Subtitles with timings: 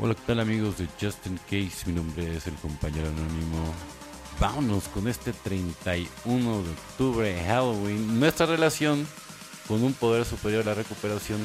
[0.00, 1.84] Hola, ¿qué tal amigos de Justin Case?
[1.86, 3.74] Mi nombre es el compañero anónimo.
[4.38, 8.20] Vámonos con este 31 de octubre, Halloween.
[8.20, 9.04] Nuestra relación
[9.66, 11.40] con un poder superior a la recuperación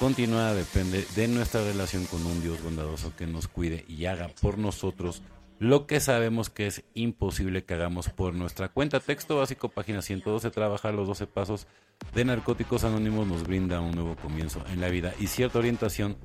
[0.00, 4.58] continuada depende de nuestra relación con un Dios bondadoso que nos cuide y haga por
[4.58, 5.22] nosotros
[5.60, 8.98] lo que sabemos que es imposible que hagamos por nuestra cuenta.
[8.98, 11.68] Texto básico, página 112, trabajar los 12 pasos
[12.12, 16.16] de Narcóticos Anónimos nos brinda un nuevo comienzo en la vida y cierta orientación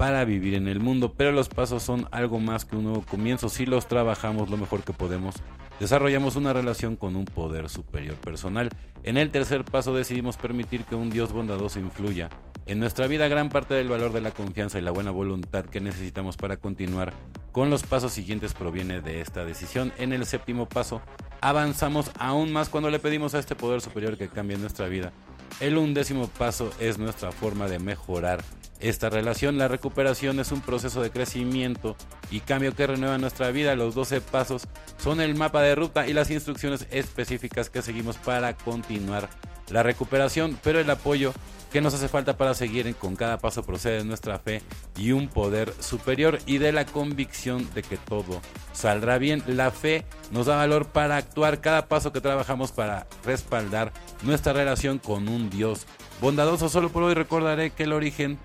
[0.00, 3.50] para vivir en el mundo, pero los pasos son algo más que un nuevo comienzo.
[3.50, 5.34] Si los trabajamos lo mejor que podemos,
[5.78, 8.70] desarrollamos una relación con un poder superior personal.
[9.02, 12.30] En el tercer paso decidimos permitir que un Dios bondadoso influya
[12.64, 13.28] en nuestra vida.
[13.28, 17.12] Gran parte del valor de la confianza y la buena voluntad que necesitamos para continuar
[17.52, 19.92] con los pasos siguientes proviene de esta decisión.
[19.98, 21.02] En el séptimo paso
[21.40, 25.12] avanzamos aún más cuando le pedimos a este poder superior que cambie nuestra vida.
[25.60, 28.42] El undécimo paso es nuestra forma de mejorar
[28.80, 29.58] esta relación.
[29.58, 31.96] La recuperación es un proceso de crecimiento
[32.30, 33.74] y cambio que renueva nuestra vida.
[33.74, 38.56] Los 12 pasos son el mapa de ruta y las instrucciones específicas que seguimos para
[38.56, 39.28] continuar
[39.70, 41.32] la recuperación, pero el apoyo
[41.70, 44.62] que nos hace falta para seguir con cada paso procede de nuestra fe
[44.96, 48.40] y un poder superior y de la convicción de que todo
[48.72, 49.42] saldrá bien.
[49.46, 54.98] La fe nos da valor para actuar cada paso que trabajamos para respaldar nuestra relación
[54.98, 55.86] con un Dios
[56.20, 56.68] bondadoso.
[56.68, 58.38] Solo por hoy recordaré que el origen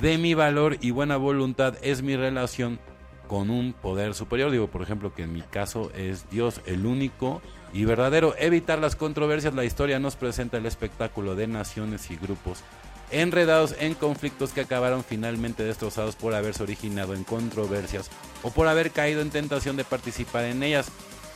[0.00, 2.80] de mi valor y buena voluntad es mi relación
[3.32, 4.50] con un poder superior.
[4.50, 7.40] Digo, por ejemplo, que en mi caso es Dios el único
[7.72, 8.34] y verdadero.
[8.36, 9.54] Evitar las controversias.
[9.54, 12.58] La historia nos presenta el espectáculo de naciones y grupos
[13.10, 18.10] enredados en conflictos que acabaron finalmente destrozados por haberse originado en controversias
[18.42, 20.88] o por haber caído en tentación de participar en ellas.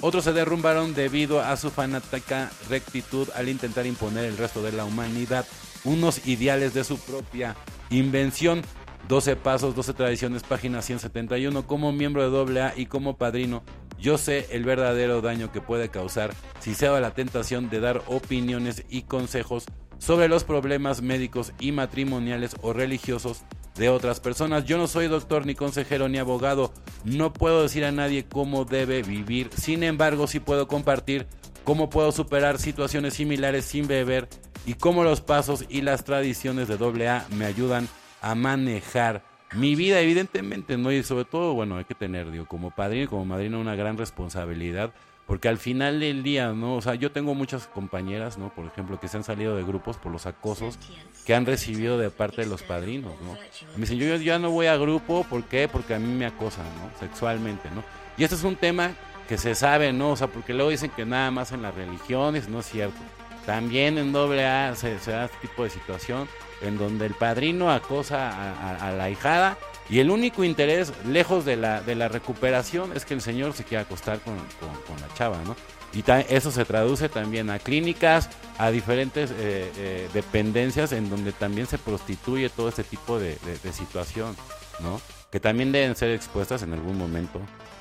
[0.02, 4.84] Otros se derrumbaron debido a su fanática rectitud al intentar imponer el resto de la
[4.84, 5.47] humanidad
[5.84, 7.56] unos ideales de su propia
[7.89, 8.62] Invención,
[9.08, 11.66] 12 pasos, 12 tradiciones, página 171.
[11.66, 13.62] Como miembro de AA y como padrino,
[13.98, 18.02] yo sé el verdadero daño que puede causar si se da la tentación de dar
[18.06, 19.66] opiniones y consejos
[19.98, 23.45] sobre los problemas médicos y matrimoniales o religiosos
[23.77, 24.64] de otras personas.
[24.64, 26.72] Yo no soy doctor ni consejero ni abogado,
[27.05, 31.27] no puedo decir a nadie cómo debe vivir, sin embargo sí puedo compartir
[31.64, 34.28] cómo puedo superar situaciones similares sin beber
[34.66, 37.89] y cómo los pasos y las tradiciones de AA me ayudan
[38.27, 39.23] a manejar
[39.55, 40.91] mi vida, evidentemente, ¿no?
[40.91, 43.97] Y sobre todo, bueno, hay que tener, digo, como padrino y como madrina una gran
[43.97, 44.92] responsabilidad,
[45.29, 46.75] porque al final del día, ¿no?
[46.75, 48.53] O sea, yo tengo muchas compañeras, ¿no?
[48.53, 50.77] Por ejemplo, que se han salido de grupos por los acosos
[51.25, 53.35] que han recibido de parte de los padrinos, ¿no?
[53.77, 55.69] Me dicen, yo ya no voy a grupo, ¿por qué?
[55.69, 56.98] Porque a mí me acosan, ¿no?
[56.98, 57.85] Sexualmente, ¿no?
[58.19, 58.91] Y este es un tema
[59.29, 60.11] que se sabe, ¿no?
[60.11, 62.98] O sea, porque luego dicen que nada más en las religiones, no es cierto.
[63.46, 66.29] También en AA se, se da este tipo de situación
[66.61, 69.57] en donde el padrino acosa a, la hijada
[69.89, 73.64] y el único interés, lejos de la, de la recuperación, es que el señor se
[73.64, 75.55] quiera acostar con, la chava, ¿no?
[75.92, 81.67] Y eso se traduce también a clínicas, a diferentes eh, eh, dependencias en donde también
[81.67, 84.36] se prostituye todo este tipo de, de situación,
[84.80, 85.01] ¿no?
[85.30, 87.40] Que también deben ser expuestas en algún momento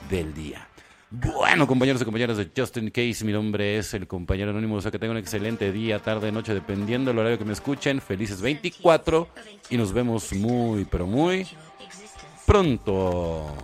[0.09, 0.67] del día.
[1.11, 4.91] Bueno, compañeros y compañeras de Justin Case, mi nombre es el compañero anónimo, o sea
[4.91, 8.01] que tengan un excelente día, tarde, noche, dependiendo del horario que me escuchen.
[8.01, 9.27] Felices 24
[9.69, 11.47] y nos vemos muy, pero muy
[12.45, 13.55] pronto.